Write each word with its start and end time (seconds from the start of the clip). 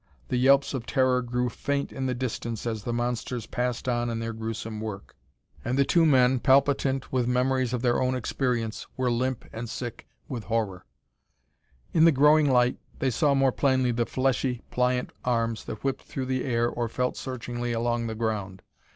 The 0.29 0.37
yelps 0.37 0.73
of 0.73 0.87
terror 0.87 1.21
grew 1.21 1.47
faint 1.47 1.91
in 1.91 2.07
the 2.07 2.15
distance 2.15 2.65
as 2.65 2.81
the 2.81 2.91
monsters 2.91 3.45
passed 3.45 3.87
on 3.87 4.09
in 4.09 4.17
their 4.17 4.33
gruesome 4.33 4.81
work. 4.81 5.15
And 5.63 5.77
the 5.77 5.85
two 5.85 6.07
men, 6.07 6.39
palpitant 6.39 7.11
with 7.13 7.27
memories 7.27 7.71
of 7.71 7.83
their 7.83 8.01
own 8.01 8.15
experience, 8.15 8.87
were 8.97 9.11
limp 9.11 9.45
and 9.53 9.69
sick 9.69 10.07
with 10.27 10.45
horror. 10.45 10.85
In 11.93 12.05
the 12.05 12.11
growing 12.11 12.49
light 12.49 12.79
they 12.97 13.11
saw 13.11 13.35
more 13.35 13.51
plainly 13.51 13.91
the 13.91 14.07
fleshy, 14.07 14.63
pliant 14.71 15.11
arms 15.23 15.65
that 15.65 15.83
whipped 15.83 16.01
through 16.01 16.25
the 16.25 16.45
air 16.45 16.67
or 16.67 16.89
felt 16.89 17.15
searchingly 17.15 17.71
along 17.71 18.07
the 18.07 18.15
ground. 18.15 18.63